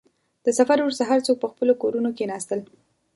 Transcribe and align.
•د 0.45 0.47
سفر 0.59 0.77
وروسته، 0.81 1.03
هر 1.11 1.19
څوک 1.25 1.37
په 1.41 1.47
خپلو 1.51 1.73
کورونو 1.81 2.09
کښېناستل. 2.17 2.59